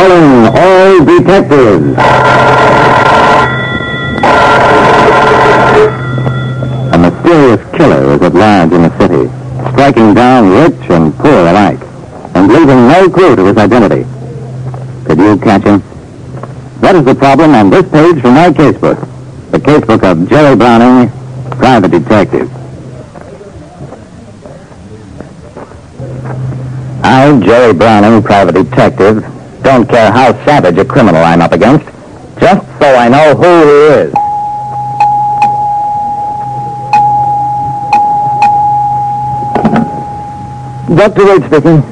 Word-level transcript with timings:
Calling 0.00 0.46
all 0.56 1.04
detectives. 1.04 1.94
A 6.94 6.98
mysterious 6.98 7.60
killer 7.76 8.14
is 8.14 8.22
at 8.22 8.32
large 8.32 8.72
in 8.72 8.80
the 8.80 8.96
city, 8.96 9.28
striking 9.72 10.14
down 10.14 10.48
rich 10.48 10.88
and 10.88 11.14
poor 11.16 11.48
alike, 11.48 11.80
and 12.34 12.48
leaving 12.48 12.88
no 12.88 13.10
clue 13.10 13.36
to 13.36 13.44
his 13.44 13.58
identity. 13.58 14.06
Could 15.04 15.18
you 15.18 15.36
catch 15.36 15.64
him? 15.64 15.82
That 16.80 16.96
is 16.96 17.04
the 17.04 17.14
problem 17.14 17.54
on 17.54 17.68
this 17.68 17.86
page 17.90 18.22
from 18.22 18.36
my 18.36 18.48
casebook. 18.48 18.98
The 19.50 19.58
casebook 19.58 20.02
of 20.02 20.30
Jerry 20.30 20.56
Browning, 20.56 21.10
private 21.58 21.90
detective. 21.90 22.50
I, 27.04 27.38
Jerry 27.44 27.74
Browning, 27.74 28.22
private 28.22 28.54
detective, 28.54 29.39
don't 29.62 29.88
care 29.88 30.10
how 30.10 30.32
savage 30.44 30.78
a 30.78 30.84
criminal 30.84 31.22
I'm 31.22 31.40
up 31.40 31.52
against, 31.52 31.86
just 32.40 32.66
so 32.78 32.94
I 32.94 33.08
know 33.08 33.34
who 33.34 33.52
he 33.66 33.78
is. 34.00 34.12
Dr. 40.96 41.24
Wade 41.24 41.44
speaking. 41.44 41.82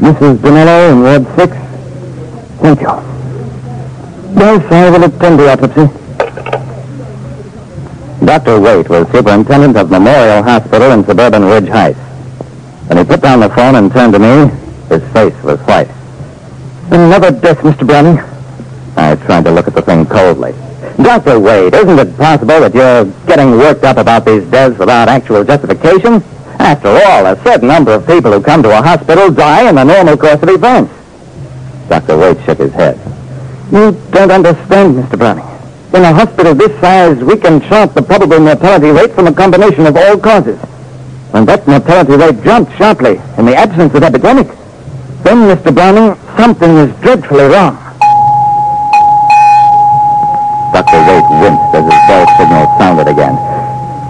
Mrs. 0.00 0.38
Bonello 0.38 0.90
in 0.90 1.02
Ward 1.02 1.26
6. 1.36 1.56
Thank 2.62 2.80
you. 2.80 2.88
Yes, 4.38 4.72
I 4.72 4.90
will 4.90 5.04
attend 5.04 5.38
the 5.38 5.52
autopsy. 5.52 5.86
Dr. 8.24 8.60
Waite 8.60 8.88
was 8.88 9.06
superintendent 9.10 9.76
of 9.76 9.90
Memorial 9.90 10.42
Hospital 10.42 10.92
in 10.92 11.04
suburban 11.04 11.44
Ridge 11.44 11.68
Heights. 11.68 11.98
When 12.88 12.98
he 12.98 13.04
put 13.04 13.20
down 13.20 13.40
the 13.40 13.50
phone 13.50 13.74
and 13.74 13.92
turned 13.92 14.14
to 14.14 14.18
me, 14.18 14.50
his 14.88 15.02
face 15.12 15.34
was 15.42 15.60
white. 15.60 15.88
Another 16.92 17.30
death, 17.30 17.56
Mr. 17.60 17.86
Browning. 17.86 18.18
I 18.98 19.16
tried 19.16 19.44
to 19.46 19.50
look 19.50 19.66
at 19.66 19.72
the 19.72 19.80
thing 19.80 20.04
coldly. 20.04 20.52
Dr. 21.02 21.40
Wade, 21.40 21.72
isn't 21.72 21.98
it 21.98 22.14
possible 22.18 22.60
that 22.60 22.74
you're 22.74 23.06
getting 23.24 23.52
worked 23.52 23.82
up 23.82 23.96
about 23.96 24.26
these 24.26 24.44
deaths 24.50 24.78
without 24.78 25.08
actual 25.08 25.42
justification? 25.42 26.22
After 26.58 26.88
all, 26.88 27.24
a 27.24 27.42
certain 27.44 27.68
number 27.68 27.92
of 27.92 28.06
people 28.06 28.30
who 28.30 28.42
come 28.42 28.62
to 28.62 28.78
a 28.78 28.82
hospital 28.82 29.30
die 29.30 29.70
in 29.70 29.76
the 29.76 29.84
normal 29.84 30.18
course 30.18 30.42
of 30.42 30.50
events. 30.50 30.92
Dr. 31.88 32.18
Wade 32.18 32.44
shook 32.44 32.58
his 32.58 32.74
head. 32.74 33.00
You 33.72 33.92
don't 34.10 34.30
understand, 34.30 34.94
Mr. 34.94 35.16
Browning. 35.16 35.48
In 35.94 36.04
a 36.04 36.12
hospital 36.12 36.54
this 36.54 36.78
size, 36.78 37.16
we 37.24 37.38
can 37.38 37.62
chart 37.62 37.94
the 37.94 38.02
probable 38.02 38.38
mortality 38.38 38.90
rate 38.90 39.12
from 39.12 39.28
a 39.28 39.32
combination 39.32 39.86
of 39.86 39.96
all 39.96 40.18
causes. 40.18 40.60
When 41.30 41.46
that 41.46 41.66
mortality 41.66 42.16
rate 42.16 42.44
jumped 42.44 42.76
sharply 42.76 43.18
in 43.38 43.46
the 43.46 43.56
absence 43.56 43.94
of 43.94 44.02
epidemic, 44.02 44.48
then, 45.22 45.56
Mr. 45.56 45.72
Browning, 45.72 46.16
something 46.42 46.76
is 46.76 46.90
dreadfully 47.00 47.44
wrong. 47.44 47.76
Dr. 50.74 50.98
Wade 51.06 51.30
winced 51.38 51.70
as 51.78 51.84
his 51.86 52.00
bell 52.08 52.26
signal 52.36 52.66
sounded 52.78 53.06
again. 53.06 53.36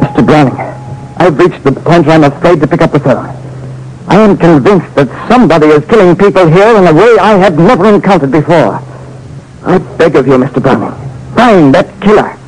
Mr. 0.00 0.24
Browning, 0.24 0.56
I've 1.18 1.38
reached 1.38 1.62
the 1.62 1.72
point 1.72 2.06
where 2.06 2.14
I'm 2.16 2.24
afraid 2.24 2.60
to 2.60 2.66
pick 2.66 2.80
up 2.80 2.92
the 2.92 3.00
phone. 3.00 3.26
I 4.08 4.16
am 4.16 4.38
convinced 4.38 4.94
that 4.94 5.08
somebody 5.28 5.66
is 5.66 5.84
killing 5.84 6.16
people 6.16 6.46
here 6.46 6.74
in 6.74 6.86
a 6.86 6.94
way 6.94 7.18
I 7.20 7.34
have 7.34 7.58
never 7.58 7.86
encountered 7.86 8.30
before. 8.30 8.80
I 9.64 9.76
beg 9.98 10.16
of 10.16 10.26
you, 10.26 10.38
Mr. 10.38 10.62
Browning, 10.62 10.96
find 11.36 11.74
that 11.74 12.00
killer. 12.00 12.38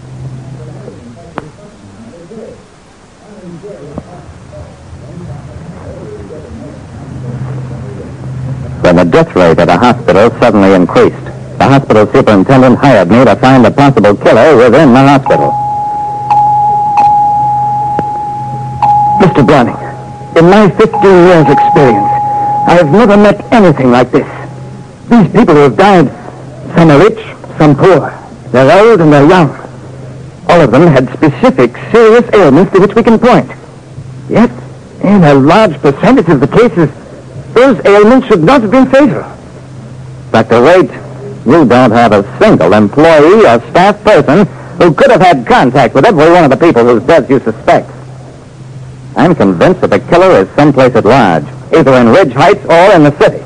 When 8.84 8.96
the 8.96 9.04
death 9.06 9.34
rate 9.34 9.58
at 9.58 9.70
a 9.70 9.78
hospital 9.78 10.28
suddenly 10.38 10.74
increased, 10.74 11.24
the 11.56 11.64
hospital 11.64 12.04
superintendent 12.12 12.76
hired 12.76 13.08
me 13.08 13.24
to 13.24 13.34
find 13.36 13.64
the 13.64 13.70
possible 13.70 14.14
killer 14.14 14.58
within 14.58 14.92
the 14.92 15.00
hospital. 15.00 15.56
Mr. 19.24 19.40
Browning, 19.40 19.80
in 20.36 20.50
my 20.50 20.68
15 20.68 21.00
years' 21.00 21.48
experience, 21.48 22.12
I 22.68 22.76
have 22.76 22.92
never 22.92 23.16
met 23.16 23.40
anything 23.54 23.90
like 23.90 24.10
this. 24.10 24.28
These 25.08 25.32
people 25.32 25.54
who 25.54 25.64
have 25.64 25.78
died, 25.78 26.08
some 26.76 26.90
are 26.90 26.98
rich, 26.98 27.24
some 27.56 27.74
poor. 27.74 28.12
They're 28.52 28.68
old 28.68 29.00
and 29.00 29.10
they're 29.10 29.26
young. 29.26 29.48
All 30.50 30.60
of 30.60 30.70
them 30.70 30.86
had 30.88 31.08
specific, 31.14 31.74
serious 31.90 32.28
ailments 32.34 32.70
to 32.74 32.80
which 32.80 32.94
we 32.94 33.02
can 33.02 33.18
point. 33.18 33.50
Yet, 34.28 34.50
in 35.00 35.24
a 35.24 35.32
large 35.32 35.80
percentage 35.80 36.28
of 36.28 36.40
the 36.40 36.48
cases, 36.48 36.90
those 37.54 37.80
ailments 37.86 38.26
should 38.26 38.42
not 38.42 38.62
have 38.62 38.70
been 38.70 38.86
fatal. 38.86 39.22
Dr. 40.32 40.60
Waite, 40.62 40.90
you 41.46 41.64
don't 41.64 41.92
have 41.92 42.12
a 42.12 42.38
single 42.38 42.72
employee 42.72 43.46
or 43.46 43.60
staff 43.70 44.02
person 44.02 44.46
who 44.78 44.92
could 44.92 45.10
have 45.10 45.20
had 45.20 45.46
contact 45.46 45.94
with 45.94 46.04
every 46.04 46.30
one 46.30 46.44
of 46.44 46.50
the 46.50 46.56
people 46.56 46.84
whose 46.84 47.02
deaths 47.04 47.30
you 47.30 47.38
suspect. 47.40 47.88
I'm 49.16 49.34
convinced 49.34 49.80
that 49.82 49.90
the 49.90 50.00
killer 50.00 50.40
is 50.40 50.48
someplace 50.56 50.94
at 50.96 51.04
large, 51.04 51.44
either 51.72 51.94
in 51.94 52.08
Ridge 52.08 52.32
Heights 52.32 52.64
or 52.64 52.92
in 52.92 53.04
the 53.04 53.16
city. 53.18 53.44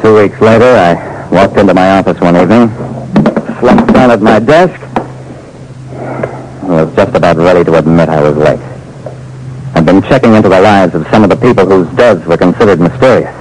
Two 0.00 0.18
weeks 0.34 0.42
later, 0.42 0.64
I 0.64 1.28
walked 1.30 1.56
into 1.58 1.74
my 1.74 1.98
office 1.98 2.20
one 2.20 2.36
evening, 2.36 2.68
slumped 3.60 3.92
down 3.92 4.10
at 4.10 4.20
my 4.20 4.40
desk, 4.40 4.80
and 6.62 6.68
was 6.68 6.94
just 6.96 7.14
about 7.14 7.36
ready 7.36 7.62
to 7.64 7.78
admit 7.78 8.08
I 8.08 8.20
was 8.20 8.36
late. 8.36 8.60
I'd 9.76 9.86
been 9.86 10.02
checking 10.02 10.34
into 10.34 10.48
the 10.48 10.60
lives 10.60 10.94
of 10.94 11.06
some 11.08 11.22
of 11.22 11.30
the 11.30 11.36
people 11.36 11.66
whose 11.66 11.88
deaths 11.96 12.26
were 12.26 12.36
considered 12.36 12.80
mysterious. 12.80 13.34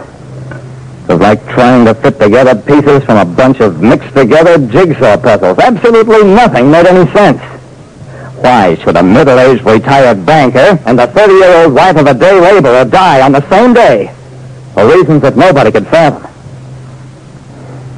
It 1.03 1.13
was 1.13 1.19
like 1.19 1.43
trying 1.47 1.85
to 1.85 1.95
fit 1.95 2.19
together 2.19 2.55
pieces 2.61 3.03
from 3.03 3.17
a 3.17 3.25
bunch 3.25 3.59
of 3.59 3.81
mixed 3.81 4.15
together 4.15 4.57
jigsaw 4.67 5.17
puzzles. 5.17 5.57
Absolutely 5.59 6.23
nothing 6.23 6.69
made 6.69 6.85
any 6.85 7.11
sense. 7.11 7.41
Why 8.41 8.75
should 8.75 8.97
a 8.97 9.03
middle-aged 9.03 9.63
retired 9.63 10.25
banker 10.25 10.79
and 10.85 10.99
the 10.99 11.07
30-year-old 11.07 11.73
wife 11.73 11.97
of 11.97 12.07
a 12.07 12.13
day 12.13 12.39
laborer 12.39 12.85
die 12.85 13.21
on 13.21 13.31
the 13.31 13.47
same 13.49 13.73
day? 13.73 14.13
For 14.73 14.87
reasons 14.87 15.21
that 15.21 15.37
nobody 15.37 15.71
could 15.71 15.87
fathom. 15.87 16.32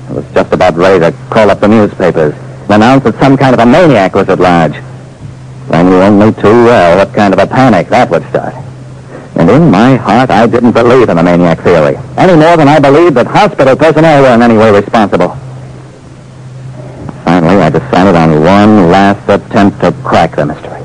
I 0.08 0.14
was 0.14 0.26
just 0.34 0.54
about 0.54 0.76
ready 0.76 1.00
to 1.00 1.12
call 1.30 1.50
up 1.50 1.60
the 1.60 1.68
newspapers 1.68 2.34
and 2.36 2.72
announce 2.72 3.04
that 3.04 3.16
some 3.16 3.36
kind 3.38 3.54
of 3.54 3.60
a 3.60 3.66
maniac 3.66 4.14
was 4.14 4.30
at 4.30 4.40
large. 4.40 4.76
I 5.72 5.82
knew 5.82 6.00
only 6.02 6.32
too 6.34 6.66
well 6.66 6.98
what 6.98 7.14
kind 7.14 7.34
of 7.34 7.40
a 7.40 7.48
panic 7.48 7.88
that 7.90 8.10
would 8.10 8.24
start. 8.30 8.54
And 9.36 9.50
in 9.50 9.70
my 9.70 9.96
heart, 9.96 10.30
I 10.30 10.48
didn't 10.48 10.72
believe 10.72 11.10
in 11.10 11.18
the 11.18 11.24
maniac 11.24 11.60
theory, 11.60 11.98
any 12.18 12.36
more 12.36 12.56
than 12.56 12.68
I 12.68 12.80
believed 12.80 13.16
that 13.16 13.28
hospital 13.28 13.76
personnel 13.76 14.22
were 14.22 14.34
in 14.34 14.42
any 14.42 14.58
way 14.58 14.72
responsible. 14.72 15.36
Finally, 17.26 17.62
I 17.62 17.70
decided 17.70 18.16
on 18.16 18.44
one 18.44 18.92
last 18.92 19.28
attempt 19.28 19.82
to 19.82 19.92
crack 20.04 20.36
the 20.36 20.46
mystery. 20.46 20.82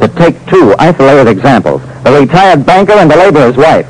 To 0.00 0.08
take 0.08 0.44
two 0.46 0.74
isolated 0.78 1.28
examples, 1.30 1.82
the 2.02 2.18
retired 2.18 2.64
banker 2.64 2.94
and 2.94 3.10
the 3.10 3.16
laborer's 3.16 3.56
wife, 3.56 3.86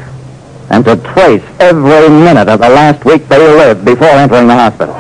and 0.70 0.84
to 0.84 0.96
trace 1.14 1.42
every 1.60 2.08
minute 2.08 2.48
of 2.48 2.60
the 2.60 2.68
last 2.68 3.04
week 3.04 3.28
they 3.28 3.38
lived 3.38 3.84
before 3.84 4.08
entering 4.08 4.48
the 4.48 4.54
hospital. 4.54 4.94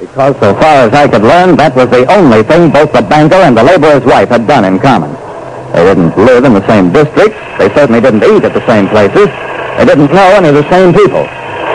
Because 0.00 0.36
so 0.40 0.54
far 0.54 0.88
as 0.88 0.94
I 0.94 1.08
could 1.08 1.22
learn, 1.22 1.56
that 1.56 1.76
was 1.76 1.90
the 1.90 2.10
only 2.10 2.42
thing 2.42 2.70
both 2.70 2.92
the 2.92 3.02
banker 3.02 3.36
and 3.36 3.56
the 3.56 3.62
laborer's 3.62 4.04
wife 4.04 4.30
had 4.30 4.46
done 4.46 4.64
in 4.64 4.78
common. 4.78 5.12
They 5.72 5.84
didn't 5.84 6.16
live 6.16 6.44
in 6.44 6.54
the 6.54 6.66
same 6.66 6.90
district. 6.92 7.36
They 7.58 7.68
certainly 7.74 8.00
didn't 8.00 8.24
eat 8.24 8.44
at 8.44 8.54
the 8.54 8.64
same 8.66 8.88
places. 8.88 9.28
They 9.76 9.84
didn't 9.84 10.12
know 10.12 10.32
any 10.32 10.48
of 10.48 10.54
the 10.54 10.68
same 10.70 10.94
people. 10.94 11.28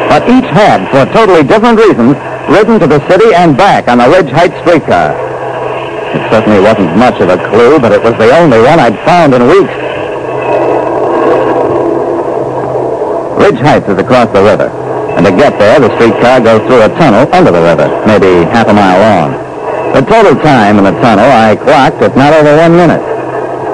But 0.09 0.29
each 0.29 0.49
had, 0.49 0.89
for 0.89 1.05
totally 1.11 1.43
different 1.43 1.77
reasons, 1.77 2.15
ridden 2.49 2.79
to 2.79 2.87
the 2.87 3.01
city 3.07 3.33
and 3.33 3.57
back 3.57 3.87
on 3.87 3.99
the 3.99 4.09
Ridge 4.09 4.31
Heights 4.31 4.57
streetcar. 4.61 5.13
It 6.11 6.23
certainly 6.29 6.59
wasn't 6.59 6.95
much 6.97 7.19
of 7.21 7.29
a 7.29 7.37
clue, 7.49 7.79
but 7.79 7.91
it 7.91 8.03
was 8.03 8.15
the 8.17 8.31
only 8.35 8.59
one 8.59 8.79
I'd 8.79 8.99
found 9.07 9.33
in 9.33 9.47
weeks. 9.47 9.71
Ridge 13.39 13.61
Heights 13.63 13.87
is 13.87 13.97
across 13.97 14.27
the 14.33 14.43
river. 14.43 14.69
And 15.15 15.25
to 15.25 15.31
get 15.31 15.57
there, 15.59 15.79
the 15.79 15.93
streetcar 15.95 16.41
goes 16.41 16.61
through 16.67 16.83
a 16.83 16.89
tunnel 16.99 17.27
under 17.33 17.51
the 17.51 17.61
river, 17.61 17.87
maybe 18.07 18.47
half 18.51 18.67
a 18.67 18.73
mile 18.73 18.99
long. 18.99 19.31
The 19.93 20.01
total 20.01 20.35
time 20.41 20.77
in 20.77 20.83
the 20.85 20.95
tunnel 21.01 21.25
I 21.25 21.55
clocked 21.55 22.01
at 22.01 22.15
not 22.15 22.33
over 22.33 22.55
one 22.57 22.75
minute. 22.75 23.03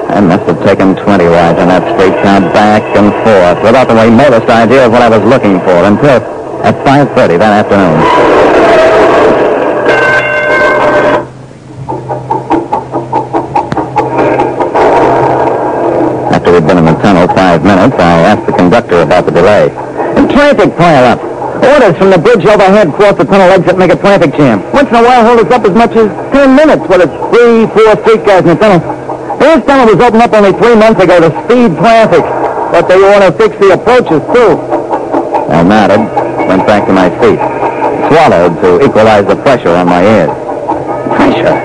I 0.08 0.20
must 0.20 0.44
have 0.48 0.58
taken 0.64 0.96
20 0.96 1.24
rides 1.26 1.58
on 1.60 1.68
that 1.68 1.84
straight 1.94 2.16
streetcar 2.16 2.40
back 2.52 2.82
and 2.96 3.12
forth 3.22 3.62
without 3.62 3.88
the 3.88 3.94
remotest 3.94 4.48
idea 4.48 4.86
of 4.86 4.92
what 4.92 5.02
I 5.02 5.08
was 5.08 5.22
looking 5.22 5.60
for 5.60 5.84
until 5.84 6.24
at 6.64 6.74
5.30 6.80 7.38
that 7.38 7.52
afternoon. 7.60 7.98
After 16.32 16.52
we'd 16.52 16.66
been 16.66 16.78
in 16.78 16.86
the 16.86 16.96
tunnel 17.04 17.28
five 17.28 17.62
minutes, 17.62 17.94
I 18.00 18.20
asked 18.32 18.46
the 18.46 18.52
conductor 18.52 19.02
about 19.02 19.26
the 19.26 19.32
delay. 19.32 19.68
Traffic 20.32 20.76
pile 20.76 21.04
up. 21.04 21.20
Orders 21.62 21.98
from 21.98 22.10
the 22.10 22.18
bridge 22.18 22.46
overhead 22.46 22.92
cross 22.94 23.18
the 23.18 23.24
tunnel 23.24 23.50
exit 23.50 23.76
make 23.76 23.92
a 23.92 23.96
traffic 23.96 24.32
jam. 24.36 24.62
Once 24.72 24.88
in 24.88 24.94
a 24.96 25.02
while 25.02 25.26
hold 25.26 25.44
us 25.44 25.52
up 25.52 25.64
as 25.64 25.74
much 25.74 25.90
as 25.96 26.08
ten 26.32 26.54
minutes 26.56 26.82
with 26.88 27.02
it's 27.02 27.16
three, 27.28 27.66
four 27.74 27.92
streetcars 28.02 28.40
in 28.46 28.48
the 28.48 28.54
tunnel. 28.56 28.97
This 29.38 29.64
tunnel 29.64 29.86
was 29.94 30.00
opened 30.02 30.22
up 30.22 30.32
only 30.34 30.52
three 30.52 30.74
months 30.74 31.00
ago 31.02 31.20
to 31.22 31.30
speed 31.46 31.70
traffic, 31.78 32.22
but 32.74 32.88
they 32.90 32.98
want 32.98 33.22
to 33.22 33.32
fix 33.32 33.54
the 33.56 33.72
approaches 33.72 34.20
too. 34.34 34.58
I 35.48 35.62
nodded, 35.62 36.02
went 36.50 36.66
back 36.66 36.86
to 36.86 36.92
my 36.92 37.08
seat, 37.22 37.38
swallowed 38.10 38.60
to 38.60 38.84
equalize 38.84 39.26
the 39.26 39.36
pressure 39.36 39.70
on 39.70 39.86
my 39.86 40.02
ears. 40.02 40.34
Pressure? 41.16 41.56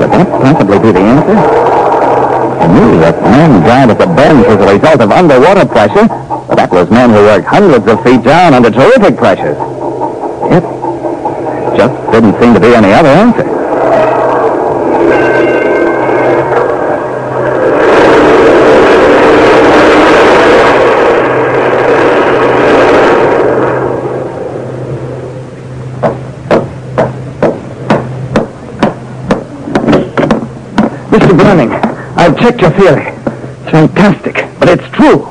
Could 0.00 0.10
that 0.10 0.28
possibly 0.42 0.78
be 0.80 0.90
the 0.92 1.04
answer? 1.04 1.36
I 1.36 2.66
knew 2.66 2.98
that 3.00 3.20
men 3.22 3.62
died 3.62 3.90
at 3.90 3.98
the 3.98 4.06
bends 4.06 4.46
as 4.48 4.58
a 4.58 4.72
result 4.72 5.00
of 5.00 5.10
underwater 5.12 5.66
pressure, 5.66 6.08
but 6.48 6.56
that 6.56 6.70
was 6.72 6.90
men 6.90 7.10
who 7.10 7.22
worked 7.28 7.46
hundreds 7.46 7.86
of 7.86 8.02
feet 8.02 8.22
down 8.22 8.54
under 8.54 8.70
terrific 8.70 9.16
pressures. 9.16 9.56
It 10.48 10.64
just 11.76 11.94
didn't 12.10 12.40
seem 12.40 12.54
to 12.54 12.60
be 12.60 12.74
any 12.74 12.92
other 12.92 13.08
answer. 13.08 13.61
Mr. 31.12 31.36
Browning, 31.36 31.70
I've 32.16 32.38
checked 32.40 32.62
your 32.62 32.70
theory. 32.70 33.04
It's 33.04 33.70
fantastic, 33.70 34.48
but 34.58 34.70
it's 34.70 34.88
true. 34.96 35.28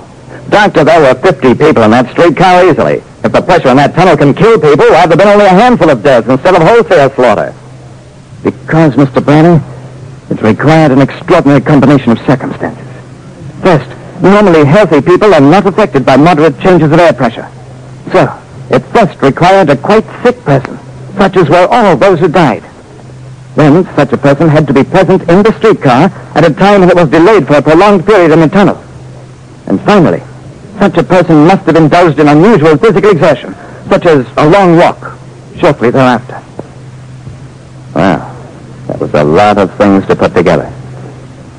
Doctor, 0.49 0.83
there 0.83 1.01
were 1.01 1.19
50 1.19 1.55
people 1.55 1.81
in 1.81 1.89
that 1.89 2.11
streetcar 2.11 2.69
easily. 2.69 3.01
If 3.25 3.31
the 3.31 3.41
pressure 3.41 3.69
in 3.69 3.77
that 3.77 3.95
tunnel 3.95 4.15
can 4.15 4.35
kill 4.35 4.61
people, 4.61 4.85
why 4.85 5.01
have 5.01 5.09
there 5.09 5.17
been 5.17 5.27
only 5.27 5.45
a 5.45 5.49
handful 5.49 5.89
of 5.89 6.03
deaths 6.03 6.29
instead 6.29 6.53
of 6.53 6.61
wholesale 6.61 7.09
slaughter? 7.09 7.55
Because, 8.43 8.93
Mr. 8.93 9.25
Browning, 9.25 9.57
it 10.29 10.39
required 10.43 10.91
an 10.91 11.01
extraordinary 11.01 11.61
combination 11.61 12.11
of 12.11 12.19
circumstances. 12.29 12.85
First, 13.63 13.89
normally 14.21 14.63
healthy 14.65 15.01
people 15.01 15.33
are 15.33 15.41
not 15.41 15.65
affected 15.65 16.05
by 16.05 16.15
moderate 16.15 16.59
changes 16.59 16.91
of 16.91 16.99
air 16.99 17.13
pressure. 17.13 17.49
So, 18.11 18.29
it 18.69 18.85
first 18.93 19.19
required 19.23 19.71
a 19.71 19.77
quite 19.77 20.05
sick 20.21 20.37
person, 20.45 20.77
such 21.17 21.37
as 21.37 21.49
were 21.49 21.65
all 21.71 21.97
those 21.97 22.19
who 22.19 22.27
died. 22.27 22.61
Then, 23.55 23.83
such 23.95 24.13
a 24.13 24.17
person 24.17 24.47
had 24.47 24.65
to 24.67 24.73
be 24.73 24.83
present 24.83 25.23
in 25.29 25.43
the 25.43 25.51
streetcar 25.57 26.09
at 26.35 26.49
a 26.49 26.53
time 26.53 26.81
when 26.81 26.89
it 26.89 26.95
was 26.95 27.09
delayed 27.09 27.47
for 27.47 27.55
a 27.55 27.61
prolonged 27.61 28.05
period 28.05 28.31
in 28.31 28.39
the 28.39 28.47
tunnel. 28.47 28.81
And 29.67 29.79
finally, 29.81 30.21
such 30.79 30.97
a 30.97 31.03
person 31.03 31.45
must 31.45 31.65
have 31.65 31.75
indulged 31.75 32.19
in 32.19 32.27
unusual 32.27 32.77
physical 32.77 33.11
exertion, 33.11 33.53
such 33.89 34.05
as 34.05 34.25
a 34.37 34.49
long 34.49 34.77
walk, 34.77 35.17
shortly 35.57 35.91
thereafter. 35.91 36.41
Well, 37.93 38.19
that 38.87 38.99
was 38.99 39.13
a 39.13 39.23
lot 39.23 39.57
of 39.57 39.75
things 39.75 40.07
to 40.07 40.15
put 40.15 40.33
together. 40.33 40.71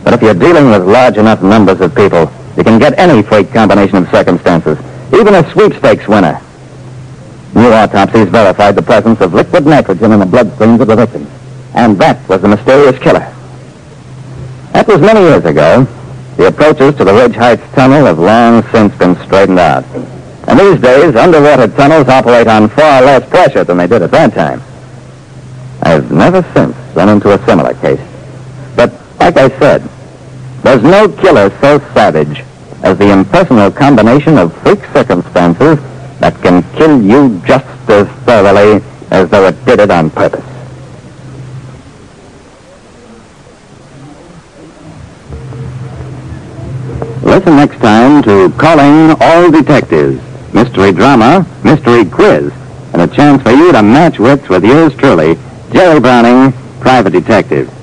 But 0.02 0.14
if 0.14 0.22
you're 0.22 0.34
dealing 0.34 0.70
with 0.70 0.88
large 0.88 1.18
enough 1.18 1.42
numbers 1.42 1.80
of 1.80 1.94
people, 1.94 2.32
you 2.56 2.64
can 2.64 2.78
get 2.78 2.98
any 2.98 3.22
freak 3.22 3.52
combination 3.52 3.98
of 3.98 4.08
circumstances, 4.10 4.78
even 5.12 5.34
a 5.34 5.50
sweepstakes 5.52 6.08
winner. 6.08 6.40
New 7.54 7.70
autopsies 7.70 8.28
verified 8.28 8.76
the 8.76 8.82
presence 8.82 9.20
of 9.20 9.34
liquid 9.34 9.66
nitrogen 9.66 10.12
in 10.12 10.20
the 10.20 10.26
bloodstreams 10.26 10.80
of 10.80 10.88
the 10.88 10.96
victims. 10.96 11.41
And 11.74 11.98
that 11.98 12.28
was 12.28 12.42
the 12.42 12.48
mysterious 12.48 12.98
killer. 12.98 13.32
That 14.72 14.86
was 14.88 15.00
many 15.00 15.20
years 15.20 15.44
ago. 15.44 15.84
The 16.36 16.48
approaches 16.48 16.96
to 16.96 17.04
the 17.04 17.12
Ridge 17.12 17.34
Heights 17.34 17.62
Tunnel 17.74 18.06
have 18.06 18.18
long 18.18 18.62
since 18.70 18.94
been 18.96 19.16
straightened 19.16 19.58
out. 19.58 19.84
And 20.48 20.58
these 20.58 20.80
days, 20.80 21.14
underwater 21.14 21.68
tunnels 21.68 22.08
operate 22.08 22.46
on 22.46 22.68
far 22.68 23.02
less 23.02 23.28
pressure 23.28 23.64
than 23.64 23.76
they 23.76 23.86
did 23.86 24.02
at 24.02 24.10
that 24.10 24.34
time. 24.34 24.60
I've 25.82 26.10
never 26.10 26.42
since 26.54 26.74
run 26.96 27.08
into 27.08 27.32
a 27.32 27.44
similar 27.44 27.74
case. 27.74 28.00
But, 28.76 28.92
like 29.20 29.36
I 29.36 29.48
said, 29.58 29.82
there's 30.62 30.82
no 30.82 31.08
killer 31.08 31.50
so 31.60 31.78
savage 31.92 32.42
as 32.82 32.98
the 32.98 33.12
impersonal 33.12 33.70
combination 33.70 34.38
of 34.38 34.56
freak 34.62 34.80
circumstances 34.92 35.78
that 36.20 36.34
can 36.42 36.62
kill 36.74 37.00
you 37.02 37.40
just 37.46 37.66
as 37.90 38.08
thoroughly 38.24 38.82
as 39.10 39.28
though 39.30 39.46
it 39.46 39.64
did 39.64 39.80
it 39.80 39.90
on 39.90 40.10
purpose. 40.10 40.51
Listen 47.42 47.56
next 47.56 47.78
time 47.78 48.22
to 48.22 48.50
Calling 48.56 49.16
All 49.20 49.50
Detectives, 49.50 50.22
mystery 50.54 50.92
drama, 50.92 51.44
mystery 51.64 52.04
quiz, 52.04 52.52
and 52.92 53.02
a 53.02 53.08
chance 53.08 53.42
for 53.42 53.50
you 53.50 53.72
to 53.72 53.82
match 53.82 54.20
wits 54.20 54.48
with 54.48 54.64
yours 54.64 54.94
truly, 54.94 55.36
Jerry 55.72 55.98
Browning, 55.98 56.52
private 56.78 57.10
detective. 57.10 57.81